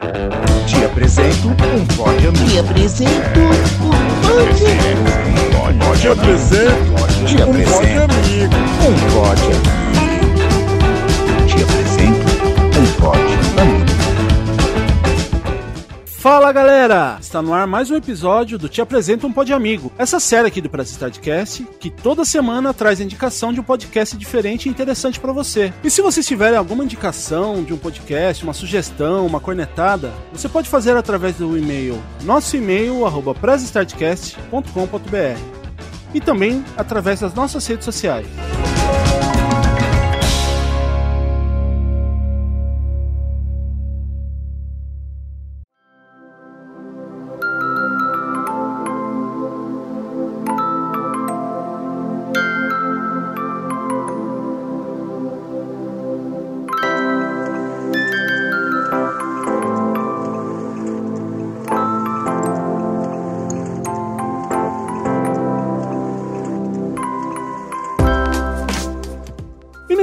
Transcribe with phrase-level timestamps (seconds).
[0.00, 2.46] Te apresento um pode amigo.
[2.46, 3.90] Te apresento um
[4.26, 6.00] pode.
[6.00, 6.72] Te apresento
[7.26, 8.54] Te um pode apresento amigo.
[8.80, 9.89] um pode amigo.
[16.50, 17.16] Fala galera!
[17.20, 19.92] Está no ar mais um episódio do Te Apresento um Pod Amigo.
[19.96, 24.66] Essa série aqui do Press Startcast, que toda semana traz indicação de um podcast diferente
[24.66, 25.72] e interessante para você.
[25.84, 30.68] E se vocês tiverem alguma indicação de um podcast, uma sugestão, uma cornetada, você pode
[30.68, 33.32] fazer através do e-mail nosso e-mail arroba
[36.12, 38.26] e também através das nossas redes sociais.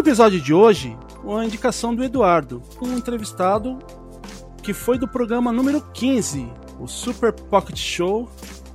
[0.07, 3.77] Episódio de hoje, uma indicação do Eduardo, um entrevistado
[4.63, 6.47] que foi do programa número 15,
[6.79, 8.31] o Super Pocket Show.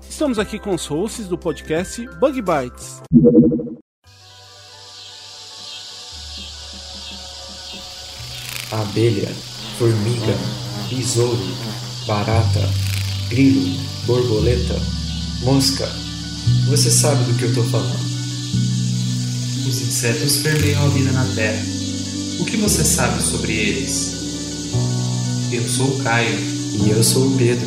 [0.06, 3.00] Estamos aqui com os hosts do podcast Bug Bites.
[8.70, 9.30] abelha,
[9.78, 10.36] formiga,
[10.90, 11.38] besouro,
[12.06, 12.60] barata,
[13.30, 14.78] grilo, borboleta,
[15.44, 15.88] mosca.
[16.68, 18.11] Você sabe do que eu estou falando.
[19.66, 21.62] Os insetos permeiam a vida na Terra.
[22.40, 24.12] O que você sabe sobre eles?
[25.52, 26.52] Eu sou o Caio.
[26.84, 27.66] E eu sou o Pedro,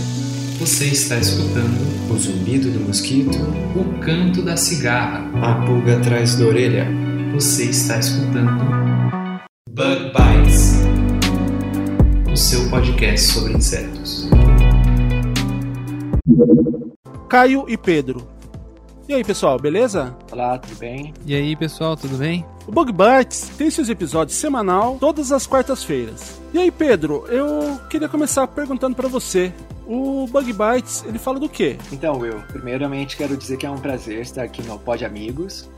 [0.60, 1.78] Você está escutando
[2.12, 3.38] o zumbido do mosquito,
[3.76, 5.30] o canto da cigarra.
[5.44, 6.88] a pulga atrás da orelha.
[7.34, 8.58] Você está escutando
[9.70, 10.74] Bug Bites,
[12.32, 14.28] o seu podcast sobre insetos.
[17.30, 18.26] Caio e Pedro.
[19.08, 20.18] E aí, pessoal, beleza?
[20.32, 21.14] Olá, tudo bem?
[21.28, 22.44] E aí, pessoal, tudo bem?
[22.66, 26.42] O Bug Bites tem seus episódios semanal todas as quartas-feiras.
[26.52, 29.54] E aí, Pedro, eu queria começar perguntando pra você.
[29.86, 31.78] O Bug Bites, ele fala do quê?
[31.92, 35.70] Então, Will, primeiramente quero dizer que é um prazer estar aqui no Pod Amigos.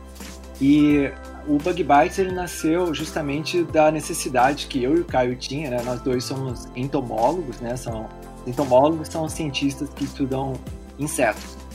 [0.61, 1.11] E
[1.45, 5.81] o Bug Bites ele nasceu justamente da necessidade que eu e o Caio tinha, né?
[5.83, 7.75] Nós dois somos entomólogos, né?
[7.75, 8.07] São
[8.47, 10.53] entomólogos são cientistas que estudam
[10.97, 11.66] insetos.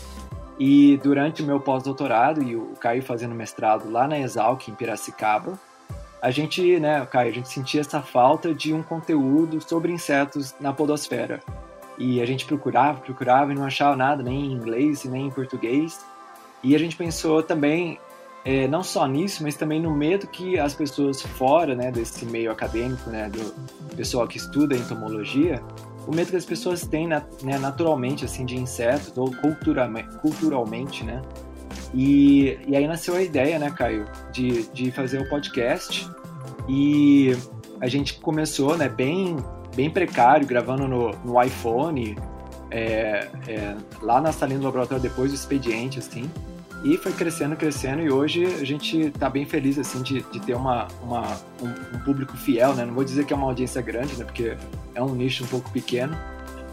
[0.65, 5.59] E durante o meu pós-doutorado e o Caio fazendo mestrado lá na Exalc em Piracicaba,
[6.23, 10.73] a gente, né, Caio, a gente sentia essa falta de um conteúdo sobre insetos na
[10.73, 11.41] podosfera.
[11.99, 15.99] E a gente procurava, procurava e não achava nada, nem em inglês, nem em português.
[16.63, 17.99] E a gente pensou também,
[18.45, 22.53] eh, não só nisso, mas também no medo que as pessoas fora né, desse meio
[22.53, 23.53] acadêmico, né, do
[23.97, 25.61] pessoal que estuda entomologia,
[26.07, 27.23] o medo que as pessoas têm né,
[27.61, 31.23] naturalmente assim de insetos ou culturalme- culturalmente, né?
[31.95, 36.09] E, e aí nasceu a ideia, né, Caio, de, de fazer o podcast.
[36.69, 37.37] E
[37.81, 39.37] a gente começou, né, bem,
[39.75, 42.17] bem precário, gravando no, no iPhone,
[42.71, 46.31] é, é, lá na salinha do laboratório depois do expediente, assim.
[46.85, 50.55] E foi crescendo, crescendo, e hoje a gente tá bem feliz, assim, de, de ter
[50.55, 51.23] uma, uma,
[51.63, 52.85] um, um público fiel, né?
[52.85, 54.25] Não vou dizer que é uma audiência grande, né?
[54.25, 54.57] Porque
[54.93, 56.17] é um nicho um pouco pequeno,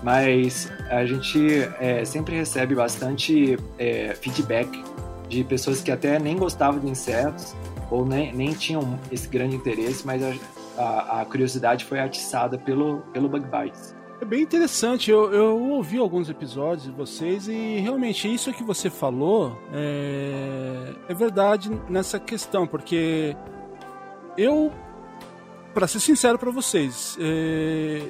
[0.02, 1.40] mas a gente
[1.80, 4.84] é, sempre recebe bastante é, feedback
[5.28, 7.56] de pessoas que até nem gostavam de insetos
[7.92, 10.34] ou nem, nem tinham esse grande interesse, mas a,
[10.76, 13.99] a, a curiosidade foi atiçada pelo, pelo Bug Bites.
[14.22, 18.90] É bem interessante, eu, eu ouvi alguns episódios de vocês e realmente isso que você
[18.90, 23.34] falou é, é verdade nessa questão, porque
[24.38, 24.74] eu,
[25.74, 28.10] para ser sincero para vocês, é,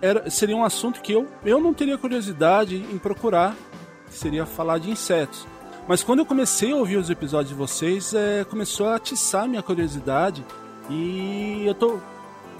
[0.00, 3.54] era, seria um assunto que eu, eu não teria curiosidade em procurar,
[4.06, 5.46] que seria falar de insetos.
[5.86, 9.62] Mas quando eu comecei a ouvir os episódios de vocês, é, começou a atiçar minha
[9.62, 10.42] curiosidade
[10.88, 11.98] e eu tô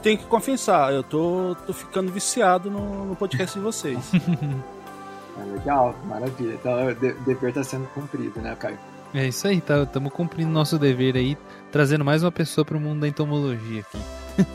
[0.02, 3.98] tenho que confessar, eu tô, tô ficando viciado no, no podcast de vocês.
[5.40, 6.54] É legal, maravilha.
[6.54, 8.78] Então o de- dever tá sendo cumprido, né, Caio?
[9.14, 11.38] É isso aí, tá, estamos cumprindo nosso dever aí,
[11.70, 13.98] trazendo mais uma pessoa pro mundo da entomologia aqui.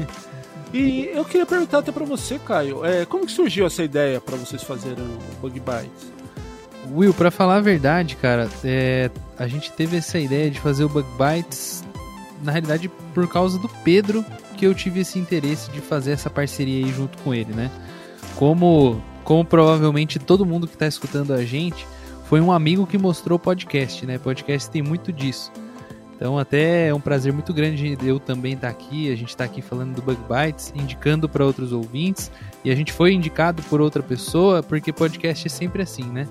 [0.74, 4.36] e eu queria perguntar até pra você, Caio, é, como que surgiu essa ideia pra
[4.36, 6.12] vocês fazerem o Bug Bites?
[6.92, 10.90] Will, pra falar a verdade, cara, é, a gente teve essa ideia de fazer o
[10.90, 11.84] Bug Bites,
[12.44, 14.26] na realidade, por causa do Pedro,
[14.56, 17.72] que eu tive esse interesse de fazer essa parceria aí junto com ele, né?
[18.36, 21.88] Como, como provavelmente todo mundo que tá escutando a gente,
[22.26, 24.18] foi um amigo que mostrou o podcast, né?
[24.18, 25.52] Podcast tem muito disso.
[26.18, 29.62] Então até é um prazer muito grande eu também estar aqui, a gente está aqui
[29.62, 32.32] falando do Bug Bites, indicando para outros ouvintes,
[32.66, 36.28] e a gente foi indicado por outra pessoa, porque podcast é sempre assim, né?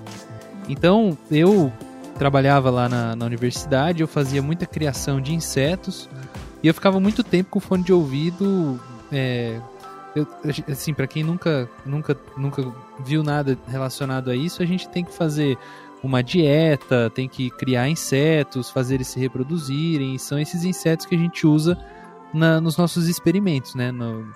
[0.67, 1.71] Então eu
[2.17, 6.09] trabalhava lá na, na universidade, eu fazia muita criação de insetos,
[6.61, 8.79] e eu ficava muito tempo com fone de ouvido.
[9.11, 9.61] É,
[10.15, 10.27] eu,
[10.69, 12.73] assim, para quem nunca, nunca, nunca
[13.05, 15.57] viu nada relacionado a isso, a gente tem que fazer
[16.03, 20.17] uma dieta, tem que criar insetos, fazer eles se reproduzirem.
[20.17, 21.77] São esses insetos que a gente usa
[22.33, 23.91] na, nos nossos experimentos, né?
[23.91, 24.27] No,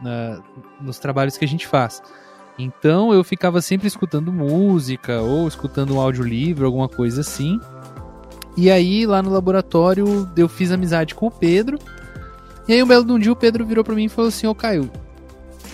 [0.00, 0.42] na,
[0.80, 2.02] nos trabalhos que a gente faz.
[2.58, 7.60] Então eu ficava sempre escutando música ou escutando um audiolivro, alguma coisa assim.
[8.56, 11.78] E aí lá no laboratório eu fiz amizade com o Pedro.
[12.66, 14.90] E aí um belo dia o Pedro virou para mim e falou assim: Ô Caio,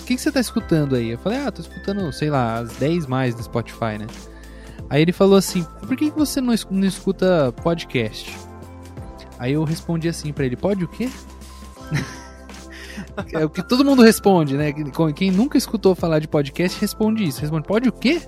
[0.00, 1.10] o que, que você tá escutando aí?
[1.10, 4.06] Eu falei: Ah, tô escutando, sei lá, as 10 mais do Spotify, né?
[4.90, 8.36] Aí ele falou assim: Por que, que você não, não escuta podcast?
[9.38, 11.08] Aí eu respondi assim para ele: Pode o quê?
[13.32, 14.72] é o que todo mundo responde, né?
[15.14, 17.40] Quem nunca escutou falar de podcast responde isso.
[17.40, 18.22] Responde: Pode o quê?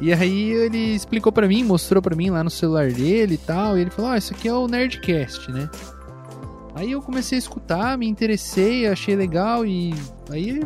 [0.00, 3.76] E aí ele explicou para mim, mostrou para mim lá no celular dele e tal.
[3.76, 5.68] E ele falou: Ó, oh, isso aqui é o Nerdcast, né?
[6.74, 9.94] Aí eu comecei a escutar, me interessei, achei legal e
[10.30, 10.62] aí,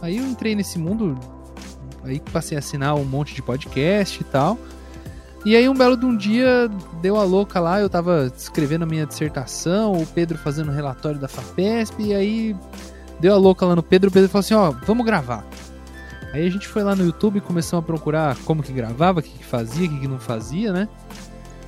[0.00, 1.18] aí eu entrei nesse mundo
[2.08, 4.58] Aí passei a assinar um monte de podcast e tal.
[5.44, 6.68] E aí um belo de um dia
[7.00, 11.18] deu a louca lá, eu tava escrevendo a minha dissertação, o Pedro fazendo o relatório
[11.18, 12.56] da FAPESP, e aí
[13.20, 15.46] deu a louca lá no Pedro, o Pedro falou assim, ó, vamos gravar.
[16.32, 19.22] Aí a gente foi lá no YouTube e começamos a procurar como que gravava, o
[19.22, 20.88] que, que fazia, o que, que não fazia, né?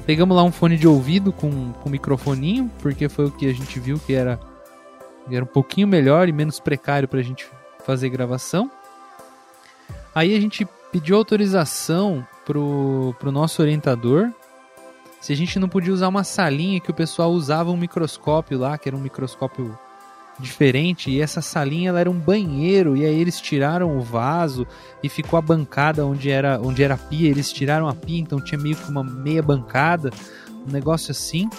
[0.04, 3.78] Pegamos lá um fone de ouvido com, com microfoninho, porque foi o que a gente
[3.78, 4.38] viu que era,
[5.30, 7.46] era um pouquinho melhor e menos precário pra gente
[7.86, 8.70] fazer gravação.
[10.14, 14.32] Aí a gente pediu autorização pro, pro nosso orientador
[15.20, 18.78] se a gente não podia usar uma salinha que o pessoal usava um microscópio lá,
[18.78, 19.78] que era um microscópio
[20.38, 24.66] diferente, e essa salinha ela era um banheiro, e aí eles tiraram o vaso
[25.02, 28.40] e ficou a bancada onde era, onde era a pia, eles tiraram a pia, então
[28.40, 30.10] tinha meio que uma meia bancada,
[30.66, 31.50] um negócio assim.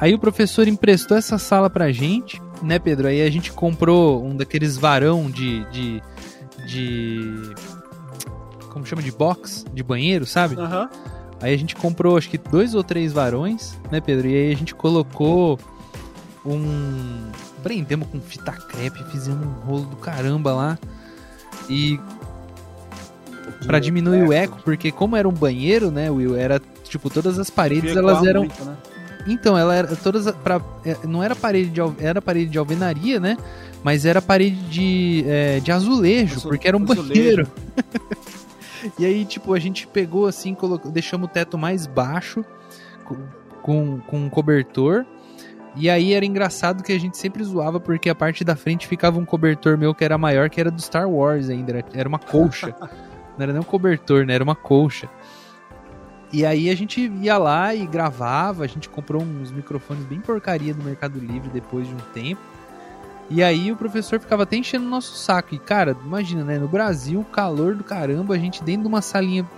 [0.00, 3.08] Aí o professor emprestou essa sala pra gente, né, Pedro?
[3.08, 6.02] Aí a gente comprou um daqueles varão de, de
[6.68, 7.54] de.
[8.70, 9.02] Como chama?
[9.02, 10.56] De box, de banheiro, sabe?
[10.56, 10.88] Uhum.
[11.40, 14.28] Aí a gente comprou acho que dois ou três varões, né, Pedro?
[14.28, 15.58] E aí a gente colocou
[16.44, 17.30] um.
[17.62, 20.78] Prendemos com fita crepe, fizemos um rolo do caramba lá.
[21.68, 21.98] E.
[23.66, 26.36] Pra diminuir o eco, porque como era um banheiro, né, Will?
[26.36, 28.42] Era tipo, todas as paredes elas eram.
[28.42, 28.76] Muito, né?
[29.26, 30.30] Então, ela era todas.
[30.36, 33.36] Pra, é, não era parede de, era parede de alvenaria, né?
[33.82, 37.08] mas era parede de, é, de azulejo, Azul, porque era um azulejo.
[37.08, 37.48] banheiro.
[38.98, 42.44] e aí, tipo, a gente pegou assim, colocou, deixamos o teto mais baixo,
[43.62, 45.04] com, com um cobertor.
[45.76, 49.18] E aí era engraçado que a gente sempre zoava, porque a parte da frente ficava
[49.18, 51.84] um cobertor meu que era maior, que era do Star Wars ainda.
[51.92, 52.74] Era uma colcha.
[53.36, 54.34] Não era nem um cobertor, né?
[54.34, 55.08] Era uma colcha.
[56.32, 60.74] E aí a gente ia lá e gravava, a gente comprou uns microfones bem porcaria
[60.74, 62.40] no Mercado Livre depois de um tempo.
[63.30, 65.54] E aí o professor ficava até enchendo o nosso saco.
[65.54, 66.58] E, cara, imagina, né?
[66.58, 69.48] No Brasil, calor do caramba, a gente dentro de uma salinha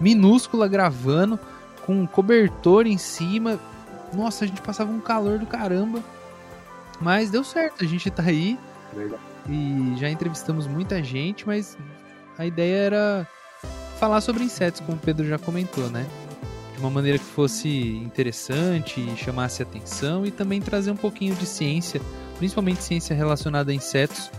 [0.00, 1.38] minúscula gravando,
[1.86, 3.58] com um cobertor em cima.
[4.12, 6.02] Nossa, a gente passava um calor do caramba.
[7.00, 8.58] Mas deu certo, a gente tá aí.
[9.48, 11.78] E já entrevistamos muita gente, mas
[12.36, 13.28] a ideia era
[13.98, 16.06] falar sobre insetos, como o Pedro já comentou, né?
[16.74, 22.00] De uma maneira que fosse interessante, chamasse atenção e também trazer um pouquinho de ciência
[22.40, 24.30] principalmente ciência relacionada a insetos,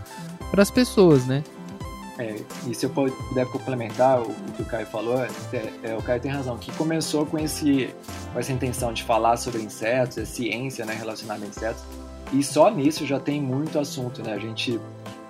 [0.49, 1.43] para as pessoas, né?
[2.17, 2.35] É,
[2.67, 5.29] e se eu puder complementar o, que o Caio falou, é,
[5.83, 7.93] é, o Caio tem razão, que começou com, esse,
[8.33, 11.83] com essa intenção de falar sobre insetos, a ciência né, relacionada a insetos,
[12.33, 14.33] e só nisso já tem muito assunto, né?
[14.33, 14.79] A gente,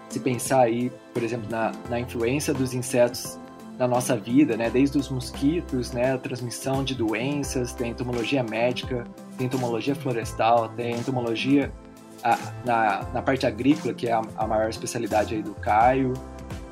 [0.08, 3.38] se pensar aí, por exemplo, na, na influência dos insetos
[3.78, 4.70] na nossa vida, né?
[4.70, 6.14] Desde os mosquitos, né?
[6.14, 9.04] A transmissão de doenças, tem entomologia médica,
[9.38, 11.72] tem entomologia florestal, tem entomologia
[12.24, 16.14] a, na, na parte agrícola, que é a, a maior especialidade aí do Caio,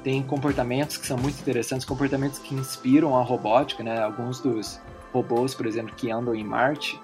[0.03, 4.01] tem comportamentos que são muito interessantes, comportamentos que inspiram a robótica, né?
[4.01, 4.79] Alguns dos
[5.13, 6.99] robôs, por exemplo, que andam em Marte,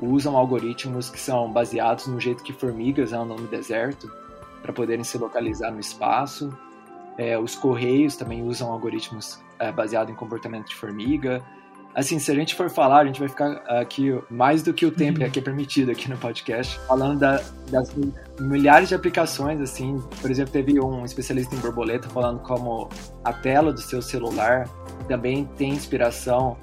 [0.00, 4.10] usam algoritmos que são baseados no jeito que formigas andam no deserto,
[4.60, 6.56] para poderem se localizar no espaço.
[7.18, 11.42] É, os correios também usam algoritmos é, baseados em comportamento de formiga
[11.94, 14.90] assim, se a gente for falar, a gente vai ficar aqui mais do que o
[14.90, 15.30] tempo uhum.
[15.30, 17.94] que é permitido aqui no podcast, falando da, das
[18.40, 22.88] milhares de aplicações, assim, por exemplo, teve um especialista em borboleta falando como
[23.24, 24.68] a tela do seu celular
[25.08, 26.56] também tem inspiração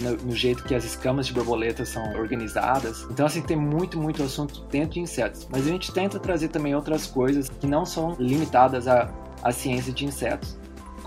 [0.00, 3.06] no, no, jeito que as escamas de borboleta são organizadas.
[3.10, 5.48] Então, assim, tem muito, muito assunto dentro de insetos.
[5.50, 9.10] Mas a gente tenta trazer também outras coisas que não são limitadas à,
[9.42, 10.57] à ciência de insetos.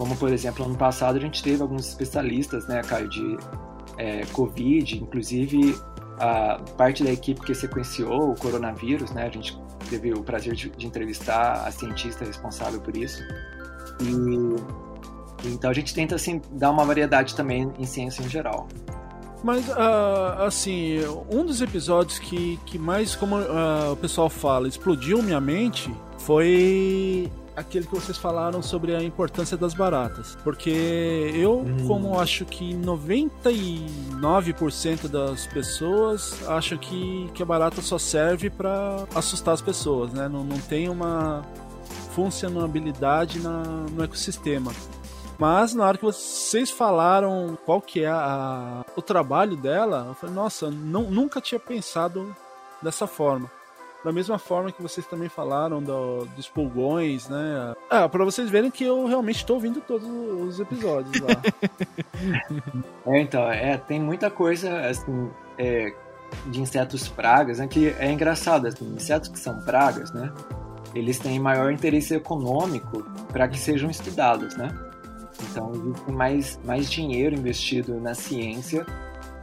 [0.01, 3.37] Como, por exemplo, ano passado a gente teve alguns especialistas, né, Caio, de
[3.99, 5.79] é, Covid, inclusive
[6.17, 9.55] a parte da equipe que sequenciou o coronavírus, né, a gente
[9.91, 13.21] teve o prazer de, de entrevistar a cientista responsável por isso.
[14.01, 18.67] E então a gente tenta assim dar uma variedade também em ciência em geral.
[19.43, 20.97] Mas, uh, assim,
[21.29, 27.31] um dos episódios que, que mais, como uh, o pessoal fala, explodiu minha mente foi
[27.55, 30.37] aquele que vocês falaram sobre a importância das baratas.
[30.43, 31.87] Porque eu, hum.
[31.87, 39.53] como acho que 99% das pessoas acham que, que a barata só serve para assustar
[39.53, 40.27] as pessoas, né?
[40.27, 41.43] Não, não tem uma
[42.13, 44.73] funcionabilidade na, no ecossistema.
[45.37, 50.35] Mas na hora que vocês falaram qual que é a, o trabalho dela, eu falei,
[50.35, 52.35] nossa, não, nunca tinha pensado
[52.81, 53.49] dessa forma.
[54.03, 57.73] Da mesma forma que vocês também falaram do, dos pulgões, né?
[57.89, 61.29] Ah, pra vocês verem que eu realmente estou ouvindo todos os episódios lá.
[63.05, 65.93] é, então, é, tem muita coisa, assim, é,
[66.47, 67.67] de insetos pragas, né?
[67.67, 70.33] Que é engraçado, assim, insetos que são pragas, né?
[70.95, 74.75] Eles têm maior interesse econômico para que sejam estudados, né?
[75.43, 75.71] Então,
[76.07, 78.85] mais, mais dinheiro investido na ciência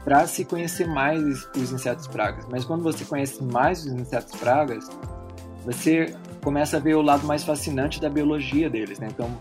[0.04, 2.46] para se conhecer mais os insetos pragas.
[2.50, 4.88] Mas quando você conhece mais os insetos pragas,
[5.64, 9.08] você começa a ver o lado mais fascinante da biologia deles, né?
[9.10, 9.38] Então,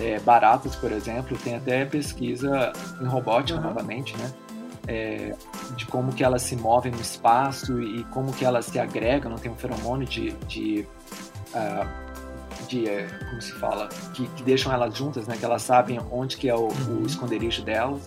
[0.00, 3.64] é, baratas, por exemplo, tem até pesquisa em robótica, uhum.
[3.64, 4.32] novamente, né?
[4.86, 5.34] É,
[5.76, 9.38] de como que elas se movem no espaço e como que elas se agregam, não
[9.38, 10.84] tem um feromônio de, de,
[11.54, 15.36] uh, de é, como se fala, que, que, deixam elas juntas, né?
[15.38, 17.06] Que elas sabem onde que é o, o uhum.
[17.06, 18.02] esconderijo delas.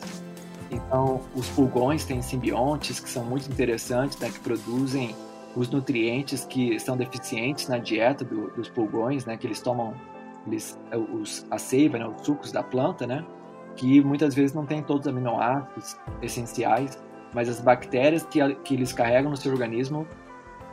[0.76, 5.16] Então, os pulgões têm simbiontes que são muito interessantes, né, que produzem
[5.56, 9.94] os nutrientes que são deficientes na dieta do, dos pulgões, né, que eles tomam
[10.46, 10.78] eles,
[11.14, 13.26] os, a seiva, né, os sucos da planta, né,
[13.78, 17.02] que muitas vezes não tem todos os aminoácidos essenciais,
[17.34, 20.06] mas as bactérias que, que eles carregam no seu organismo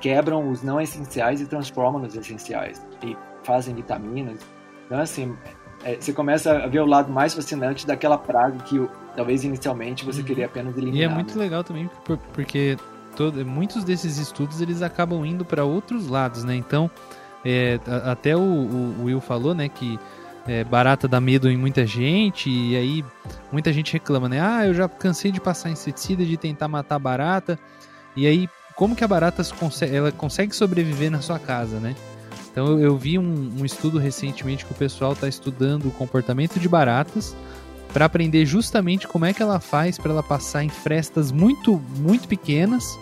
[0.01, 4.41] quebram os não essenciais e transformam nos essenciais e fazem vitaminas.
[4.87, 5.37] Então, assim,
[5.85, 10.21] é, você começa a ver o lado mais fascinante daquela praga que talvez inicialmente você
[10.21, 10.27] uhum.
[10.27, 11.01] queria apenas eliminar.
[11.01, 11.45] E é muito né?
[11.45, 11.91] legal também
[12.33, 12.77] porque
[13.17, 16.55] todo, muitos desses estudos eles acabam indo para outros lados, né?
[16.55, 16.91] Então,
[17.45, 19.99] é, até o, o, Will falou, né, que
[20.47, 23.05] é, barata dá medo em muita gente e aí
[23.51, 24.41] muita gente reclama, né?
[24.41, 27.59] Ah, eu já cansei de passar inseticida, de tentar matar barata.
[28.17, 31.95] E aí, como que a barata consegue, ela consegue sobreviver na sua casa, né?
[32.53, 36.69] Então eu, vi um, um, estudo recentemente que o pessoal está estudando o comportamento de
[36.69, 37.35] baratas
[37.95, 42.29] para aprender justamente como é que ela faz para ela passar em frestas muito, muito
[42.29, 42.99] pequenas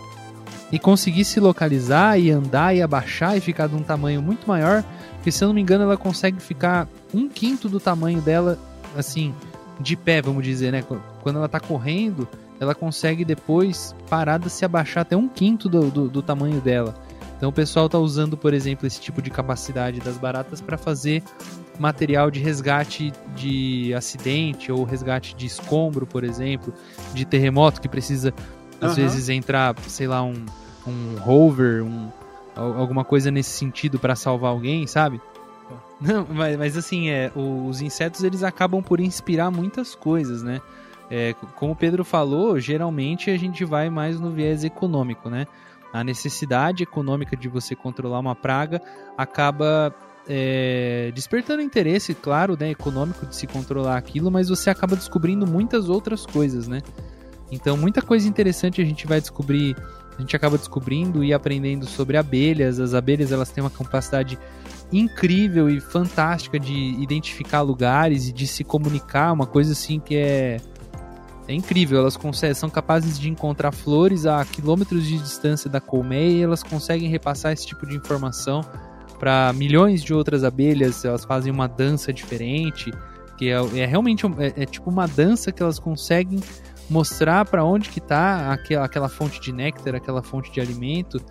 [0.71, 4.83] e conseguir se localizar e andar e abaixar e ficar de um tamanho muito maior.
[5.15, 8.57] Porque se eu não me engano, ela consegue ficar um quinto do tamanho dela,
[8.97, 9.35] assim,
[9.79, 10.81] de pé, vamos dizer, né?
[11.21, 12.27] Quando ela está correndo,
[12.59, 16.95] ela consegue depois parada se abaixar até um quinto do, do, do tamanho dela.
[17.41, 21.23] Então o pessoal está usando, por exemplo, esse tipo de capacidade das baratas para fazer
[21.79, 26.71] material de resgate de acidente ou resgate de escombro, por exemplo,
[27.15, 28.31] de terremoto que precisa
[28.79, 28.95] às uhum.
[28.97, 30.45] vezes entrar, sei lá, um,
[30.85, 32.11] um rover, um,
[32.55, 35.19] alguma coisa nesse sentido para salvar alguém, sabe?
[35.99, 40.61] Não, mas, mas assim, é, os insetos eles acabam por inspirar muitas coisas, né?
[41.09, 45.47] É, como o Pedro falou, geralmente a gente vai mais no viés econômico, né?
[45.93, 48.81] A necessidade econômica de você controlar uma praga
[49.17, 49.93] acaba
[50.27, 55.89] é, despertando interesse, claro, né, econômico de se controlar aquilo, mas você acaba descobrindo muitas
[55.89, 56.81] outras coisas, né?
[57.51, 59.75] Então, muita coisa interessante a gente vai descobrir,
[60.17, 62.79] a gente acaba descobrindo e aprendendo sobre abelhas.
[62.79, 64.39] As abelhas elas têm uma capacidade
[64.91, 70.57] incrível e fantástica de identificar lugares e de se comunicar, uma coisa assim que é
[71.51, 72.17] é incrível, elas
[72.55, 77.51] são capazes de encontrar flores a quilômetros de distância da colmeia e elas conseguem repassar
[77.51, 78.61] esse tipo de informação
[79.19, 82.91] para milhões de outras abelhas, elas fazem uma dança diferente,
[83.37, 86.39] que é, é realmente é, é, tipo uma dança que elas conseguem
[86.89, 91.21] mostrar para onde que tá aquela, aquela fonte de néctar, aquela fonte de alimento.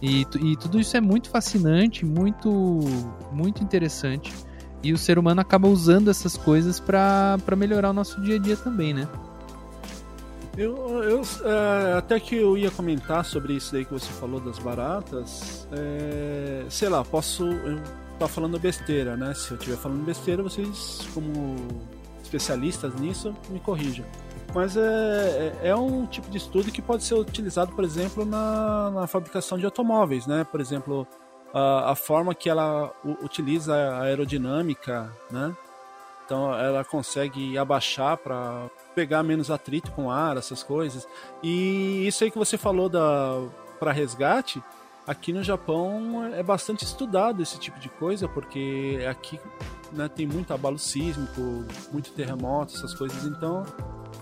[0.00, 2.80] E, e tudo isso é muito fascinante, muito
[3.30, 4.32] muito interessante.
[4.82, 8.56] E o ser humano acaba usando essas coisas para melhorar o nosso dia a dia
[8.56, 9.06] também, né?
[10.58, 14.58] Eu, eu é, até que eu ia comentar sobre isso daí que você falou das
[14.58, 15.68] baratas.
[15.70, 19.32] É, sei lá, posso estar tá falando besteira, né?
[19.34, 21.54] Se eu estiver falando besteira, vocês, como
[22.20, 24.04] especialistas nisso, me corrijam.
[24.52, 28.90] Mas é, é, é um tipo de estudo que pode ser utilizado, por exemplo, na,
[28.90, 30.42] na fabricação de automóveis, né?
[30.42, 31.06] Por exemplo,
[31.54, 35.54] a, a forma que ela utiliza a aerodinâmica, né?
[36.24, 41.06] Então ela consegue abaixar para pegar menos atrito com ar, essas coisas.
[41.40, 43.46] E isso aí que você falou da
[43.78, 44.60] para resgate,
[45.06, 49.38] aqui no Japão é bastante estudado esse tipo de coisa, porque aqui
[49.92, 53.62] né, tem muito abalo sísmico, muito terremoto, essas coisas, então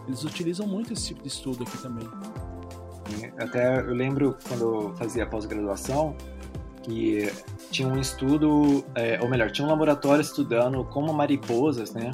[0.06, 2.06] eles utilizam muito esse tipo de estudo aqui também.
[3.38, 6.14] Até eu lembro quando eu fazia pós-graduação
[6.82, 7.32] que
[7.70, 12.10] tinha um estudo, é, ou melhor, tinha um laboratório estudando como mariposas, né,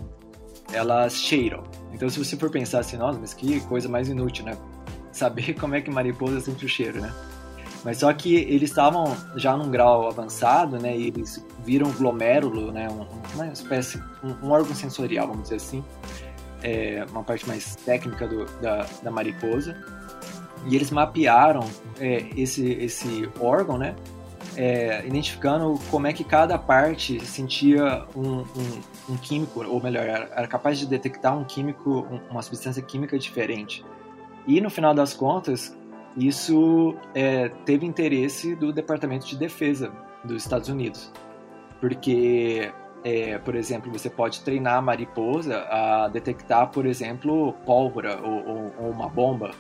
[0.73, 1.63] elas cheiram.
[1.93, 4.57] Então se você for pensar assim, nossa, mas que coisa mais inútil, né?
[5.13, 7.13] Saber como é que mariposa sente o cheiro, né?
[7.85, 10.97] Mas só que eles estavam já num grau avançado, né?
[10.97, 12.89] E eles viram um glomérulo, né?
[13.35, 15.85] uma espécie, um, um órgão sensorial, vamos dizer assim,
[16.63, 19.77] é, uma parte mais técnica do, da, da mariposa.
[20.67, 23.97] E eles mapearam é, esse, esse órgão, né?
[24.55, 30.47] É, identificando como é que cada parte sentia um, um, um, químico, ou melhor, era
[30.47, 33.85] capaz de detectar um químico, uma substância química diferente.
[34.47, 35.77] E no final das contas,
[36.17, 39.93] isso é, teve interesse do Departamento de Defesa
[40.25, 41.11] dos Estados Unidos,
[41.81, 42.71] porque,
[43.03, 48.73] é, por exemplo, você pode treinar a mariposa a detectar, por exemplo, pólvora ou, ou,
[48.79, 49.53] ou uma bomba.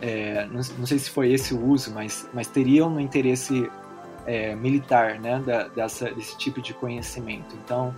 [0.00, 3.70] É, não, não, sei se foi esse o uso, mas, mas teriam no interesse
[4.26, 7.54] é, militar né, da, dessa, desse tipo de conhecimento.
[7.62, 7.94] Então,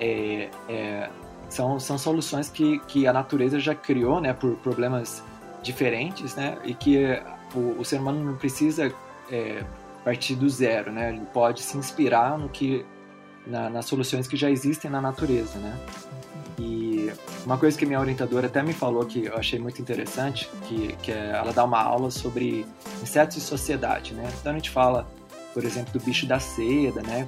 [0.00, 1.10] é, é,
[1.48, 5.22] são, são soluções que, que a natureza já criou né, por problemas
[5.62, 6.58] diferentes, né?
[6.64, 7.20] E que
[7.54, 8.92] o, o ser humano não precisa
[9.30, 9.64] é,
[10.04, 11.10] partir do zero, né?
[11.10, 12.86] Ele pode se inspirar no que
[13.46, 15.78] na, nas soluções que já existem na natureza, né?
[16.58, 17.12] E
[17.44, 21.12] uma coisa que minha orientadora até me falou que eu achei muito interessante, que, que
[21.12, 22.64] é, ela dá uma aula sobre
[23.02, 24.30] insetos e sociedade, né?
[24.40, 25.06] Então a gente fala,
[25.52, 27.26] por exemplo, do bicho da seda, né?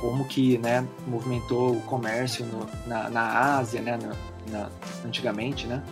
[0.00, 3.98] Como que, né, movimentou o comércio no, na, na Ásia, né,
[4.50, 4.68] na,
[5.04, 5.82] antigamente, né?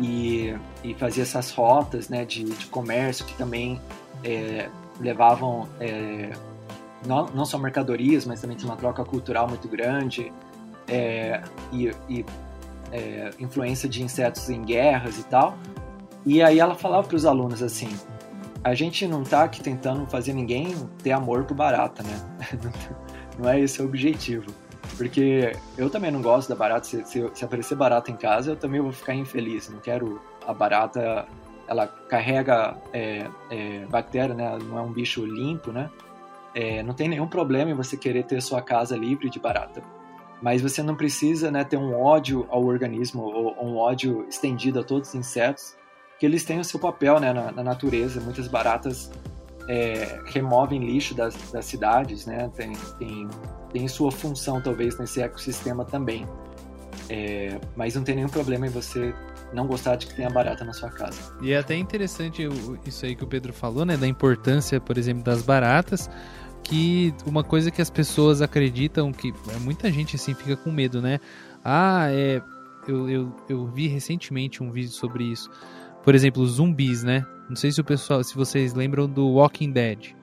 [0.00, 3.80] e, e fazia essas rotas né, de, de comércio que também
[4.22, 4.68] é,
[5.00, 6.32] levavam é,
[7.06, 10.32] não, não só mercadorias, mas também tinha uma troca cultural muito grande
[10.88, 12.24] é, e, e
[12.92, 15.56] é, influência de insetos em guerras e tal.
[16.24, 17.88] E aí ela falava para os alunos assim:
[18.64, 22.18] a gente não está aqui tentando fazer ninguém ter amor por barata, né?
[23.38, 24.52] não é esse o objetivo.
[24.96, 26.86] Porque eu também não gosto da barata.
[26.86, 29.68] Se, se, se, aparecer barata em casa, eu também vou ficar infeliz.
[29.68, 31.26] Não quero a barata.
[31.68, 34.58] Ela carrega é, é, bactéria, né?
[34.62, 35.90] Não é um bicho limpo, né?
[36.54, 39.82] É, não tem nenhum problema em você querer ter sua casa livre de barata.
[40.40, 44.80] Mas você não precisa né, ter um ódio ao organismo ou, ou um ódio estendido
[44.80, 45.76] a todos os insetos,
[46.18, 48.20] que eles têm o seu papel né, na, na natureza.
[48.20, 49.10] Muitas baratas
[49.68, 52.50] é, removem lixo das, das cidades, né?
[52.54, 53.28] Tem, tem,
[53.72, 56.26] tem sua função talvez nesse ecossistema também.
[57.08, 59.14] É, mas não tem nenhum problema em você
[59.52, 61.18] não gostar de que tenha barata na sua casa.
[61.40, 62.48] E é até interessante
[62.84, 63.96] isso aí que o Pedro falou, né?
[63.96, 66.10] Da importância, por exemplo, das baratas.
[66.62, 71.20] Que uma coisa que as pessoas acreditam que muita gente assim fica com medo, né?
[71.64, 72.42] Ah, é.
[72.88, 75.50] Eu, eu, eu vi recentemente um vídeo sobre isso.
[76.04, 77.26] Por exemplo, zumbis, né?
[77.48, 80.14] Não sei se o pessoal, se vocês lembram do Walking Dead.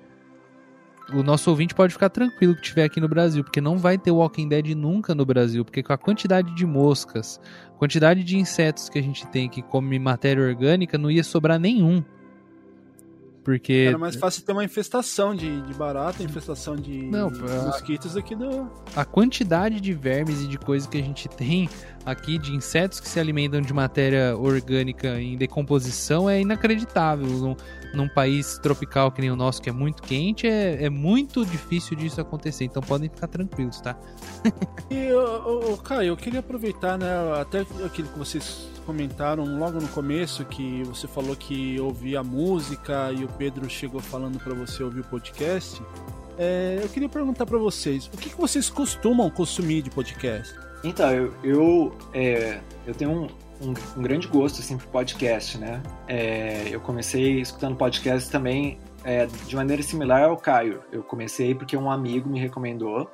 [1.14, 4.12] O nosso ouvinte pode ficar tranquilo que estiver aqui no Brasil, porque não vai ter
[4.12, 7.40] Walking Dead nunca no Brasil, porque com a quantidade de moscas,
[7.78, 12.04] quantidade de insetos que a gente tem que come matéria orgânica, não ia sobrar nenhum.
[13.44, 13.86] Porque.
[13.88, 18.70] Era mais fácil ter uma infestação de, de barata, infestação de Não, mosquitos aqui do.
[18.96, 21.70] A quantidade de vermes e de coisas que a gente tem
[22.06, 27.28] aqui, de insetos que se alimentam de matéria orgânica em decomposição, é inacreditável.
[27.28, 27.56] Num,
[27.94, 31.96] num país tropical que nem o nosso, que é muito quente, é, é muito difícil
[31.96, 32.66] disso acontecer.
[32.66, 33.96] Então podem ficar tranquilos, tá?
[34.90, 37.08] e, ô, ô, Caio, eu queria aproveitar, né,
[37.40, 43.24] até aquilo que vocês comentaram logo no começo que você falou que ouvia música e
[43.24, 45.82] o Pedro chegou falando para você ouvir o podcast.
[46.38, 50.54] É, eu queria perguntar para vocês, o que, que, vocês costumam consumir de podcast?
[50.84, 53.28] Então, eu, eu, é, eu tenho um,
[53.62, 55.82] um, um, grande gosto assim, por podcast, né?
[56.08, 60.82] É, eu comecei escutando podcast também é, de maneira similar ao Caio.
[60.91, 63.10] Eu comecei porque um amigo me recomendou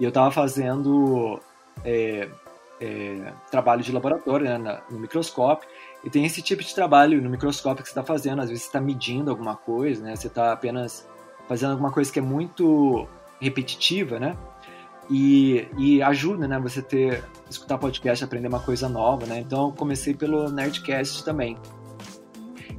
[0.00, 1.40] e eu estava fazendo
[2.80, 5.68] é, trabalho de laboratório né, na, no microscópio.
[6.04, 8.40] E tem esse tipo de trabalho no microscópio que você está fazendo.
[8.40, 10.14] Às vezes você está medindo alguma coisa, né?
[10.14, 11.08] Você está apenas
[11.48, 13.08] fazendo alguma coisa que é muito
[13.40, 14.36] repetitiva, né?
[15.10, 16.58] e, e ajuda, né?
[16.60, 19.40] Você ter escutar podcast, aprender uma coisa nova, né?
[19.40, 21.56] Então eu comecei pelo Nerdcast também.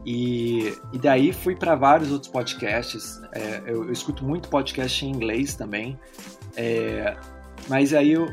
[0.06, 3.20] E, e daí fui para vários outros podcasts.
[3.34, 6.00] É, eu, eu, escuto muito podcast em inglês também.
[6.56, 7.18] É,
[7.68, 8.26] mas aí o,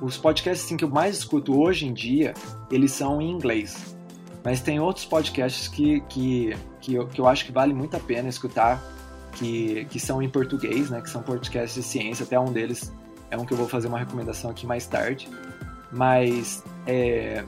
[0.00, 2.34] os podcasts assim, que eu mais escuto hoje em dia,
[2.70, 3.96] eles são em inglês.
[4.44, 8.00] Mas tem outros podcasts que, que, que, eu, que eu acho que vale muito a
[8.00, 8.82] pena escutar,
[9.32, 11.00] que, que são em português, né?
[11.00, 12.24] Que são podcasts de ciência.
[12.24, 12.92] Até um deles
[13.30, 15.28] é um que eu vou fazer uma recomendação aqui mais tarde.
[15.90, 17.44] Mas é,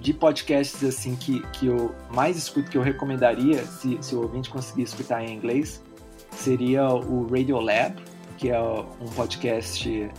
[0.00, 4.50] de podcasts assim que, que eu mais escuto, que eu recomendaria, se, se o ouvinte
[4.50, 5.82] conseguir escutar em inglês,
[6.32, 7.96] seria o Radio Lab,
[8.38, 10.10] que é um podcast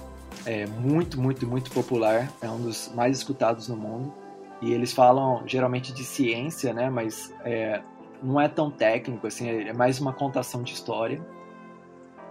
[0.45, 4.13] é, muito, muito, muito popular, é um dos mais escutados no mundo.
[4.61, 6.89] E eles falam geralmente de ciência, né?
[6.89, 7.81] Mas é,
[8.21, 11.21] não é tão técnico, assim, é mais uma contação de história.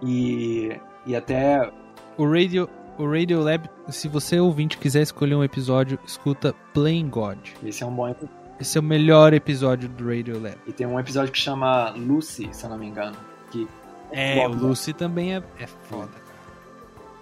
[0.01, 1.71] E, e até.
[2.17, 7.37] O Radio, o Radio Lab, se você ouvinte quiser escolher um episódio, escuta Playing God.
[7.63, 8.43] Esse é um bom episódio.
[8.59, 10.57] Esse é o melhor episódio do Radio Lab.
[10.65, 13.17] E tem um episódio que chama Lucy, se eu não me engano.
[13.51, 13.67] Que
[14.11, 16.22] é, o Lucy também é, é foda.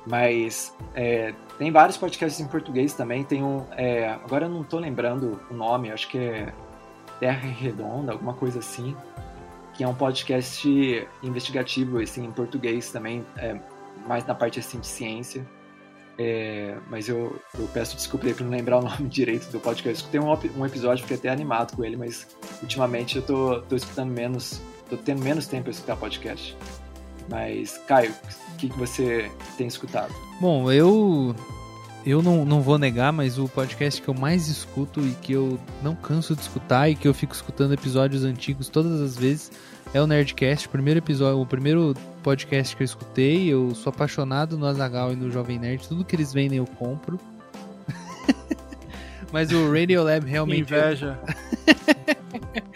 [0.06, 3.24] Mas é, tem vários podcasts em português também.
[3.24, 3.66] Tem um.
[3.72, 6.54] É, agora eu não tô lembrando o nome, acho que é
[7.20, 8.96] Terra Redonda, alguma coisa assim.
[9.74, 10.68] Que é um podcast
[11.24, 13.58] investigativo, assim, em português também, é,
[14.06, 15.46] mais na parte assim de ciência.
[16.18, 20.08] É, mas eu, eu, peço desculpa aí por não lembrar o nome direito do podcast.
[20.10, 22.28] Tem um, um episódio, fiquei até animado com ele, mas
[22.62, 26.58] ultimamente eu tô, tô escutando menos, tô tendo menos tempo para escutar podcast.
[27.32, 28.12] Mas, Caio,
[28.54, 30.14] o que, que você tem escutado?
[30.40, 31.34] Bom, eu
[32.06, 35.58] eu não, não vou negar, mas o podcast que eu mais escuto e que eu
[35.82, 39.52] não canso de escutar e que eu fico escutando episódios antigos todas as vezes
[39.94, 40.68] é o Nerdcast.
[40.68, 45.16] O primeiro episódio, o primeiro podcast que eu escutei, eu sou apaixonado no Azagal e
[45.16, 45.88] no Jovem Nerd.
[45.88, 47.18] Tudo que eles vendem eu compro.
[49.32, 50.62] mas o Radiolab realmente.
[50.62, 51.18] Inveja.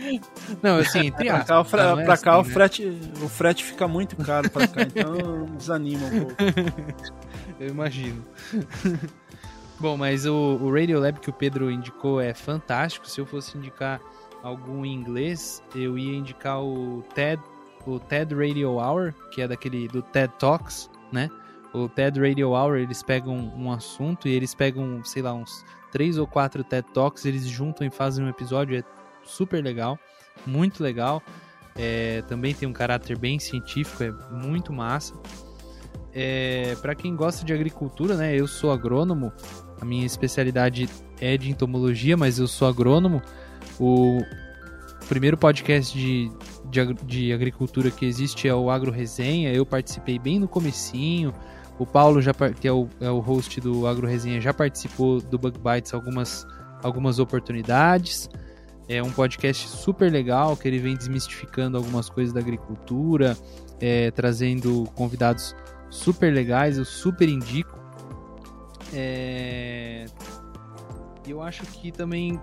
[0.62, 1.80] Não, assim, entre pra cá, o, fre...
[1.80, 6.06] é pra assim, cá o, frete, o frete fica muito caro pra cá, então desanima
[6.08, 6.36] um pouco.
[7.60, 8.24] Eu imagino.
[9.80, 13.08] Bom, mas o, o Radiolab que o Pedro indicou é fantástico.
[13.10, 14.00] Se eu fosse indicar
[14.42, 17.42] algum em inglês, eu ia indicar o TED,
[17.86, 21.30] o TED Radio Hour, que é daquele do TED Talks, né?
[21.74, 26.18] O TED Radio Hour, eles pegam um assunto e eles pegam, sei lá, uns três
[26.18, 28.84] ou quatro TED Talks, eles juntam e fazem um episódio, é
[29.26, 30.00] super legal,
[30.46, 31.22] muito legal.
[31.78, 35.14] É, também tem um caráter bem científico, é muito massa.
[36.14, 38.34] É, para quem gosta de agricultura, né?
[38.34, 39.34] Eu sou agrônomo,
[39.82, 43.22] a minha especialidade é de entomologia, mas eu sou agrônomo.
[43.78, 44.22] O
[45.10, 46.32] primeiro podcast de,
[46.70, 49.52] de, de agricultura que existe é o Agro Resenha.
[49.52, 51.34] Eu participei bem no comecinho.
[51.78, 55.38] O Paulo, já, que é o, é o host do Agro Resenha, já participou do
[55.38, 56.48] Bug Bites algumas,
[56.82, 58.30] algumas oportunidades.
[58.88, 63.36] É um podcast super legal que ele vem desmistificando algumas coisas da agricultura,
[63.80, 65.56] é, trazendo convidados
[65.90, 67.80] super legais, eu super indico.
[68.94, 70.06] É...
[71.28, 72.40] Eu acho que também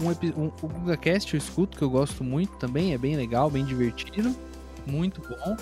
[0.00, 3.64] um, um, o GugaCast eu escuto, que eu gosto muito também, é bem legal, bem
[3.64, 4.34] divertido,
[4.86, 5.56] muito bom.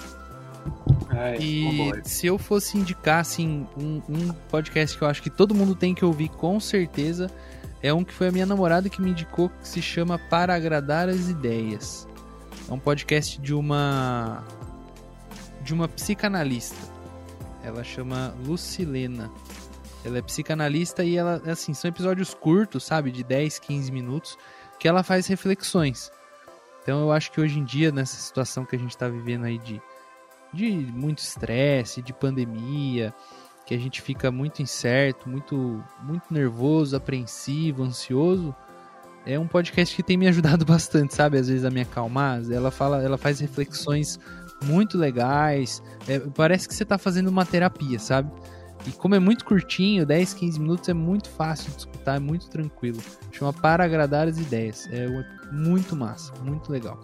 [1.10, 5.54] É, e se eu fosse indicar assim, um, um podcast que eu acho que todo
[5.54, 7.30] mundo tem que ouvir com certeza,
[7.84, 11.06] é um que foi a minha namorada que me indicou, que se chama Para Agradar
[11.10, 12.08] as Ideias.
[12.66, 14.42] É um podcast de uma
[15.60, 16.78] de uma psicanalista.
[17.62, 19.30] Ela chama Lucilena.
[20.02, 24.38] Ela é psicanalista e ela assim, são episódios curtos, sabe, de 10, 15 minutos,
[24.80, 26.10] que ela faz reflexões.
[26.82, 29.58] Então eu acho que hoje em dia nessa situação que a gente está vivendo aí
[29.58, 29.78] de
[30.54, 33.12] de muito estresse, de pandemia,
[33.64, 38.54] que a gente fica muito incerto, muito, muito nervoso, apreensivo, ansioso,
[39.26, 41.38] é um podcast que tem me ajudado bastante, sabe?
[41.38, 42.42] Às vezes a me acalmar.
[42.50, 44.18] Ela fala, ela faz reflexões
[44.62, 45.82] muito legais.
[46.06, 48.30] É, parece que você está fazendo uma terapia, sabe?
[48.86, 52.50] E como é muito curtinho, 10, 15 minutos, é muito fácil de escutar, é muito
[52.50, 53.00] tranquilo.
[53.32, 54.86] Chama Para Agradar as Ideias.
[54.92, 55.06] É
[55.50, 57.00] muito massa, muito legal.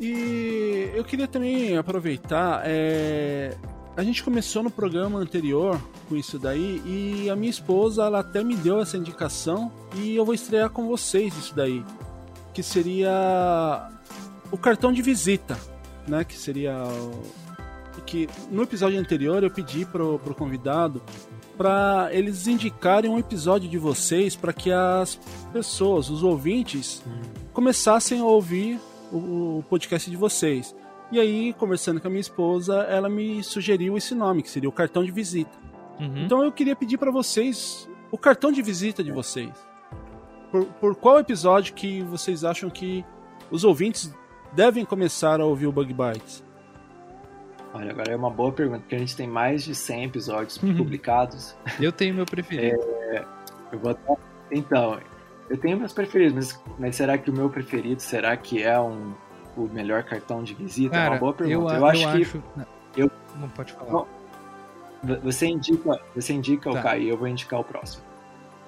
[0.00, 2.62] E eu queria também aproveitar.
[2.64, 3.56] É
[3.96, 8.42] a gente começou no programa anterior com isso daí e a minha esposa ela até
[8.42, 11.84] me deu essa indicação e eu vou estrear com vocês isso daí,
[12.54, 13.90] que seria
[14.50, 15.58] o cartão de visita,
[16.06, 16.24] né?
[16.24, 18.02] Que seria o...
[18.06, 21.02] que no episódio anterior eu pedi pro, pro convidado
[21.56, 25.20] para eles indicarem um episódio de vocês para que as
[25.52, 27.20] pessoas, os ouvintes, hum.
[27.52, 28.80] começassem a ouvir
[29.12, 30.74] o, o podcast de vocês.
[31.12, 34.72] E aí, conversando com a minha esposa, ela me sugeriu esse nome, que seria o
[34.72, 35.56] cartão de visita.
[36.00, 36.24] Uhum.
[36.24, 39.50] Então eu queria pedir para vocês o cartão de visita de vocês.
[40.50, 43.04] Por, por qual episódio que vocês acham que
[43.50, 44.12] os ouvintes
[44.54, 46.42] devem começar a ouvir o Bug Bites?
[47.74, 50.76] Olha, agora é uma boa pergunta, porque a gente tem mais de 100 episódios Uhum.
[50.76, 51.54] publicados.
[51.80, 52.82] Eu tenho meu preferido.
[53.70, 54.16] Eu vou até-
[54.50, 54.98] Então,
[55.48, 59.14] eu tenho meus preferidos, mas, mas será que o meu preferido, será que é um,
[59.56, 60.94] o melhor cartão de visita?
[60.96, 61.74] é Cara, uma boa eu, pergunta.
[61.74, 62.42] Eu, eu acho que acho.
[62.96, 63.10] Eu-
[63.40, 63.90] Não pode falar.
[63.92, 64.06] Não.
[65.22, 66.78] você indica, você indica Tá.
[66.78, 68.02] o Caio, eu vou indicar o próximo.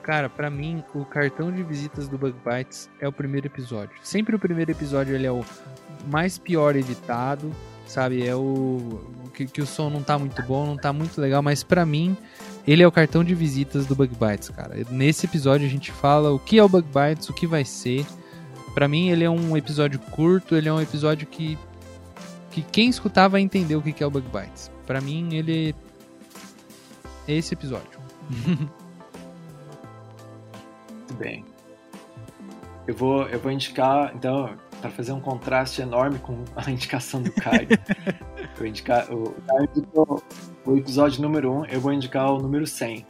[0.03, 3.95] Cara, pra mim, o cartão de visitas do Bug Bites é o primeiro episódio.
[4.03, 5.43] Sempre o primeiro episódio ele é o
[6.11, 7.51] mais pior editado,
[7.87, 8.27] sabe?
[8.27, 9.01] É o
[9.33, 12.15] que, que o som não tá muito bom, não tá muito legal, mas pra mim
[12.67, 14.75] ele é o cartão de visitas do Bug Bites, cara.
[14.91, 18.05] Nesse episódio a gente fala o que é o Bug Bites, o que vai ser.
[18.75, 21.57] Pra mim ele é um episódio curto, ele é um episódio que
[22.51, 24.71] que quem escutar vai entender o que é o Bug Bites.
[24.87, 25.75] Pra mim ele
[27.27, 27.99] é esse episódio.
[28.31, 28.75] Muito
[31.19, 31.45] bem.
[32.87, 37.33] Eu vou, eu vou indicar, então, para fazer um contraste enorme com a indicação do
[37.33, 37.69] Caio.
[37.71, 40.23] eu vou indicar, o o Caio indicou
[40.65, 43.05] o episódio número 1, eu vou indicar o número 100,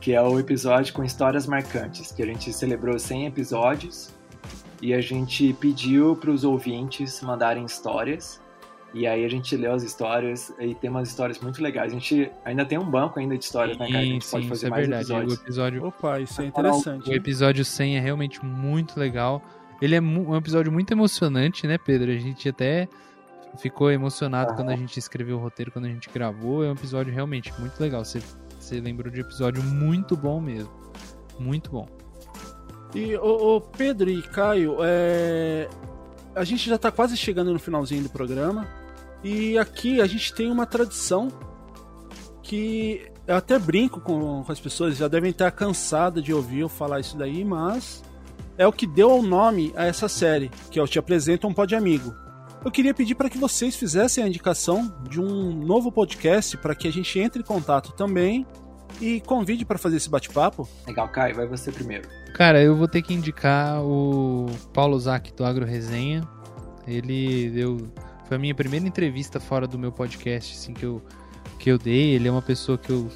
[0.00, 4.19] que é o episódio com histórias marcantes, que a gente celebrou 100 episódios
[4.80, 8.40] e a gente pediu para os ouvintes mandarem histórias.
[8.92, 11.92] E aí a gente leu as histórias e tem umas histórias muito legais.
[11.92, 13.98] A gente ainda tem um banco ainda de histórias, né, Caio?
[13.98, 15.12] A gente Sim, pode sim, fazer isso é mais verdade.
[15.12, 15.40] O episódios.
[15.42, 17.10] episódio, Opa, isso é O interessante.
[17.10, 19.42] o episódio 100 é realmente muito legal.
[19.80, 22.10] Ele é um episódio muito emocionante, né, Pedro?
[22.10, 22.88] A gente até
[23.58, 26.64] ficou emocionado quando a gente escreveu o roteiro, quando a gente gravou.
[26.64, 28.04] É um episódio realmente muito legal.
[28.04, 28.20] Você,
[28.58, 30.70] você lembrou de um episódio muito bom mesmo.
[31.38, 31.99] Muito bom.
[32.94, 35.68] E o, o Pedro e Caio, é,
[36.34, 38.66] a gente já tá quase chegando no finalzinho do programa.
[39.22, 41.28] E aqui a gente tem uma tradição
[42.42, 46.68] que eu até brinco com, com as pessoas, já devem estar cansadas de ouvir eu
[46.68, 48.02] falar isso daí, mas
[48.58, 51.74] é o que deu o nome a essa série, que eu te apresento um Pod
[51.74, 52.14] Amigo.
[52.64, 56.88] Eu queria pedir para que vocês fizessem a indicação de um novo podcast para que
[56.88, 58.46] a gente entre em contato também
[59.00, 60.68] e convide para fazer esse bate-papo.
[60.86, 62.08] Legal, Caio, vai você primeiro.
[62.34, 66.26] Cara, eu vou ter que indicar o Paulo Zac do Agro Resenha.
[66.86, 67.78] Ele deu.
[68.26, 71.02] Foi a minha primeira entrevista fora do meu podcast, assim, que eu,
[71.58, 72.14] que eu dei.
[72.14, 73.08] Ele é uma pessoa que eu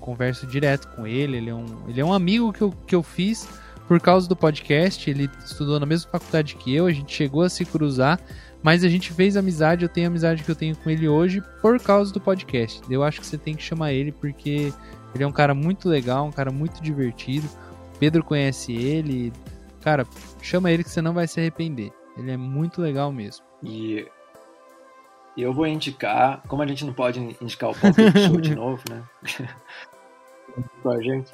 [0.00, 1.36] converso direto com ele.
[1.36, 3.48] Ele é um, ele é um amigo que eu, que eu fiz
[3.86, 5.08] por causa do podcast.
[5.08, 8.20] Ele estudou na mesma faculdade que eu, a gente chegou a se cruzar.
[8.62, 11.40] Mas a gente fez amizade, eu tenho a amizade que eu tenho com ele hoje
[11.62, 12.82] por causa do podcast.
[12.90, 14.72] Eu acho que você tem que chamar ele porque
[15.14, 17.48] ele é um cara muito legal, um cara muito divertido.
[17.98, 19.32] Pedro conhece ele.
[19.80, 20.06] Cara,
[20.40, 21.92] chama ele que você não vai se arrepender.
[22.16, 23.44] Ele é muito legal mesmo.
[23.62, 24.06] E
[25.36, 29.02] eu vou indicar, como a gente não pode indicar o Palpite Show de novo, né?
[30.82, 31.32] Com a gente.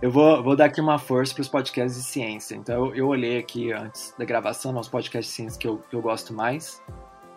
[0.00, 2.54] Eu vou, vou dar aqui uma força para os podcasts de ciência.
[2.54, 5.94] Então, eu, eu olhei aqui antes da gravação aos podcasts de ciência que eu, que
[5.94, 6.82] eu gosto mais.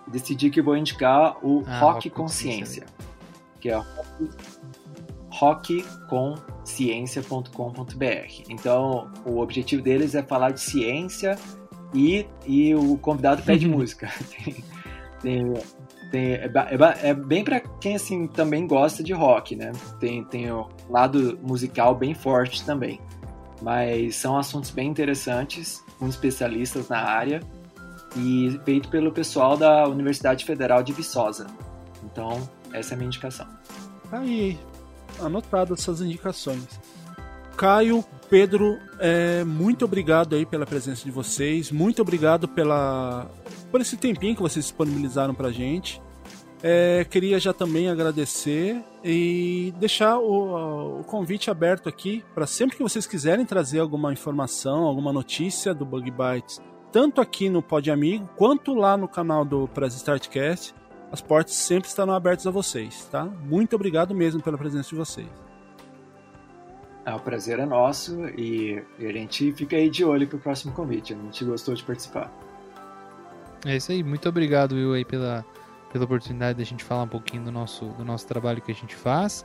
[0.08, 2.86] E decidi que vou indicar o Ah, Rock Rock Consciência.
[3.60, 3.82] Que é
[5.32, 8.44] rock- rockconsciência.com.br.
[8.50, 11.38] Então, o objetivo deles é falar de ciência
[11.94, 14.10] e, e o convidado pede música.
[15.22, 15.62] Tem, tem,
[16.12, 16.50] tem- é,
[17.04, 19.74] é é bem pra quem assim também gosta de rock, né?
[20.00, 23.02] Tem, tem o lado musical bem forte também.
[23.62, 27.42] Mas são assuntos bem interessantes, com especialistas na área
[28.16, 31.48] e feito pelo pessoal da Universidade Federal de Viçosa.
[32.06, 33.46] Então, essa é a minha indicação.
[34.10, 34.58] Aí,
[35.22, 36.68] anotado essas indicações.
[37.58, 41.72] Caio, Pedro, é, muito obrigado aí pela presença de vocês.
[41.72, 43.30] Muito obrigado pela,
[43.70, 46.02] por esse tempinho que vocês disponibilizaram pra gente.
[46.62, 52.84] É, queria já também agradecer e deixar o, o convite aberto aqui para sempre que
[52.84, 58.30] vocês quiserem trazer alguma informação, alguma notícia do Bug Bites, tanto aqui no Pod Amigo
[58.36, 60.74] quanto lá no canal do Press Startcast,
[61.12, 63.26] as portas sempre estarão abertas a vocês, tá?
[63.26, 65.30] Muito obrigado mesmo pela presença de vocês.
[67.06, 70.74] Ah, o prazer é nosso e, e a gente fica aí de olho pro próximo
[70.74, 71.14] convite.
[71.14, 72.32] A gente gostou de participar.
[73.66, 74.04] É isso aí.
[74.04, 75.44] Muito obrigado, Will, aí, pela,
[75.92, 78.96] pela oportunidade da gente falar um pouquinho do nosso, do nosso trabalho que a gente
[78.96, 79.44] faz.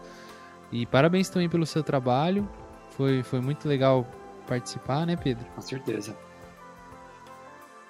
[0.70, 2.48] E parabéns também pelo seu trabalho.
[2.90, 4.06] Foi, foi muito legal
[4.46, 5.46] participar, né, Pedro?
[5.54, 6.14] Com certeza.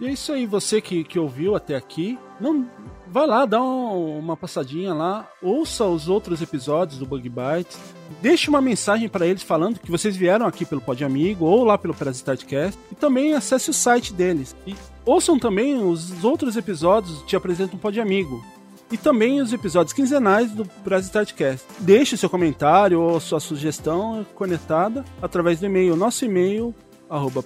[0.00, 2.68] E é isso aí, você que, que ouviu até aqui, não
[3.06, 7.78] vai lá, dá um, uma passadinha lá, ouça os outros episódios do Bug Bites,
[8.20, 11.78] deixe uma mensagem para eles falando que vocês vieram aqui pelo Pod Amigo ou lá
[11.78, 14.56] pelo Parasitartcast e também acesse o site deles.
[14.66, 14.74] E
[15.06, 18.44] ouçam também os outros episódios Te Apresento um Pod Amigo
[18.90, 21.66] e também os episódios quinzenais do Parasitartcast.
[21.78, 26.74] Deixe seu comentário ou sua sugestão conectada através do e-mail, nosso e-mail,
[27.08, 27.42] arroba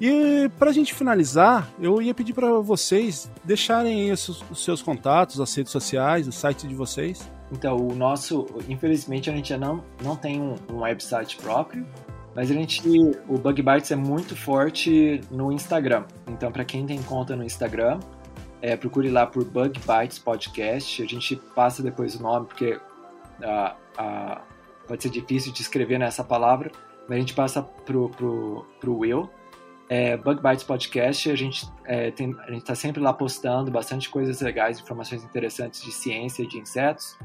[0.00, 5.40] e para a gente finalizar, eu ia pedir para vocês deixarem os, os seus contatos,
[5.40, 7.30] as redes sociais, o site de vocês.
[7.52, 11.86] Então, o nosso, infelizmente, a gente não, não tem um, um website próprio,
[12.34, 12.80] mas a gente,
[13.28, 16.04] o Bug Bites é muito forte no Instagram.
[16.28, 17.98] Então, para quem tem conta no Instagram,
[18.62, 21.02] é, procure lá por Bug Bites Podcast.
[21.02, 22.78] A gente passa depois o nome, porque
[24.86, 26.70] pode ser difícil de escrever nessa palavra,
[27.08, 29.28] mas a gente passa pro, pro, pro Will,
[29.90, 31.28] é, Bug Bites Podcast.
[31.28, 32.14] A gente é,
[32.50, 37.18] está sempre lá postando bastante coisas legais, informações interessantes de ciência e de insetos.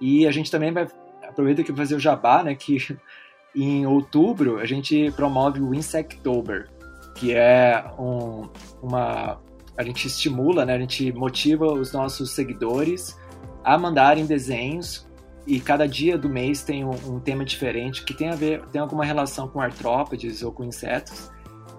[0.00, 0.88] E a gente também vai
[1.22, 2.56] aproveita que fazer o jabá, né?
[2.56, 2.98] Que
[3.54, 6.68] em outubro a gente promove o Insectober,
[7.14, 8.48] que é um,
[8.82, 9.40] uma
[9.76, 10.74] a gente estimula, né?
[10.74, 13.16] A gente motiva os nossos seguidores
[13.62, 15.06] a mandarem desenhos
[15.46, 18.80] e cada dia do mês tem um, um, tema diferente que tem a ver, tem
[18.80, 21.30] alguma relação com artrópodes ou com insetos.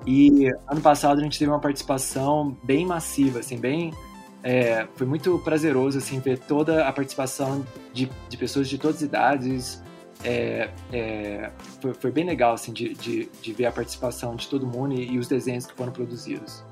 [0.05, 3.93] E ano passado a gente teve uma participação bem massiva, assim, bem.
[4.41, 9.01] É, foi muito prazeroso assim ver toda a participação de, de pessoas de todas as
[9.01, 9.83] idades.
[10.23, 14.67] É, é, foi, foi, bem legal assim de, de, de, ver a participação de todo
[14.67, 16.63] mundo e, e, os desenhos que foram produzidos.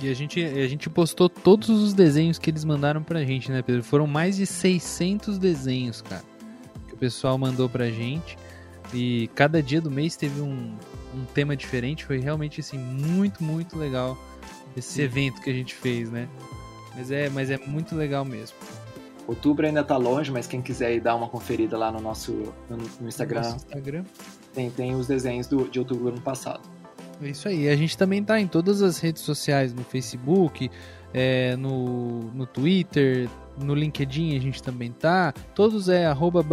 [0.00, 3.62] E a gente, a gente postou todos os desenhos que eles mandaram pra gente, né,
[3.62, 3.82] Pedro?
[3.82, 6.22] Foram mais de 600 desenhos, cara,
[6.86, 8.36] que o pessoal mandou pra gente.
[8.92, 10.72] E cada dia do mês teve um,
[11.18, 12.04] um tema diferente.
[12.04, 14.16] Foi realmente assim muito, muito legal
[14.76, 15.02] esse Sim.
[15.02, 16.28] evento que a gente fez, né?
[16.94, 18.56] Mas é, mas é muito legal mesmo.
[19.26, 22.32] Outubro ainda tá longe, mas quem quiser ir dar uma conferida lá no nosso
[22.68, 24.04] no, no Instagram, nosso Instagram.
[24.54, 26.62] Tem, tem os desenhos do, de outubro do ano passado.
[27.22, 27.68] É isso aí.
[27.68, 30.70] A gente também tá em todas as redes sociais, no Facebook,
[31.12, 35.34] é, no, no Twitter, no LinkedIn a gente também tá.
[35.54, 36.44] Todos é arroba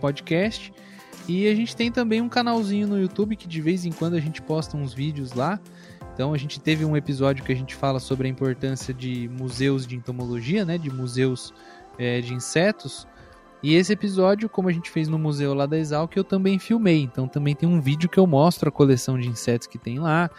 [0.00, 0.72] Podcast.
[1.28, 4.20] E a gente tem também um canalzinho no YouTube que de vez em quando a
[4.20, 5.60] gente posta uns vídeos lá.
[6.14, 9.86] Então a gente teve um episódio que a gente fala sobre a importância de museus
[9.86, 11.52] de entomologia, né, de museus
[11.98, 13.06] é, de insetos.
[13.62, 17.02] E esse episódio, como a gente fez no museu lá da Exalc, eu também filmei.
[17.02, 20.30] Então também tem um vídeo que eu mostro a coleção de insetos que tem lá.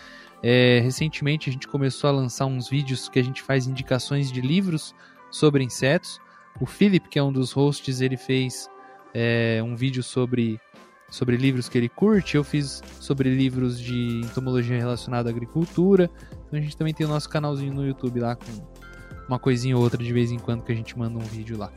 [0.42, 4.40] É, recentemente a gente começou a lançar uns vídeos que a gente faz indicações de
[4.40, 4.96] livros
[5.30, 6.20] sobre insetos.
[6.62, 8.70] O Philip, que é um dos hosts, ele fez
[9.14, 10.60] é, um vídeo sobre
[11.10, 16.10] sobre livros que ele curte, eu fiz sobre livros de entomologia relacionada à agricultura.
[16.48, 18.46] Então a gente também tem o nosso canalzinho no YouTube lá com
[19.28, 21.72] uma coisinha ou outra de vez em quando que a gente manda um vídeo lá.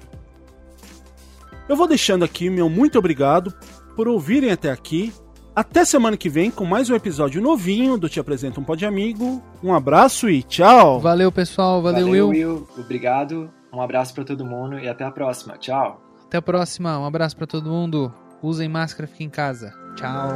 [1.68, 3.54] Eu vou deixando aqui meu muito obrigado
[3.94, 5.12] por ouvirem até aqui.
[5.54, 9.42] Até semana que vem com mais um episódio novinho do Te Apresento um Pode Amigo.
[9.62, 11.00] Um abraço e tchau.
[11.00, 11.82] Valeu, pessoal.
[11.82, 12.56] Valeu, Valeu Will.
[12.56, 12.68] Will.
[12.78, 13.50] Obrigado.
[13.72, 15.58] Um abraço para todo mundo e até a próxima.
[15.58, 16.00] Tchau.
[16.24, 16.98] Até a próxima.
[16.98, 18.12] Um abraço para todo mundo.
[18.42, 19.74] Usem máscara, fiquem em casa.
[19.96, 20.30] Tchau.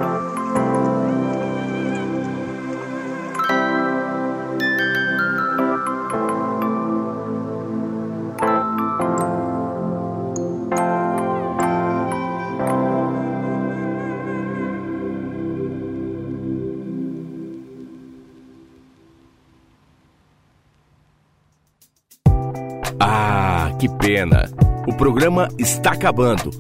[23.01, 24.45] Ah, que pena!
[24.87, 26.51] O programa está acabando.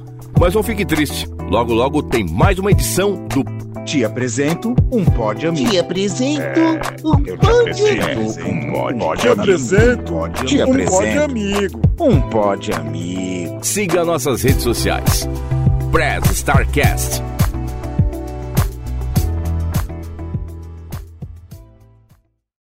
[0.40, 1.33] Mas não fique triste.
[1.54, 3.44] Logo, logo tem mais uma edição do
[3.84, 5.70] Te apresento um pod amigo.
[5.70, 9.16] Te apresento é, um pod amigo.
[9.16, 11.80] Te apresento Te apresento um pod amigo.
[12.00, 13.58] Um pod amigo.
[13.62, 15.28] Siga nossas redes sociais.
[15.92, 17.22] Press Starcast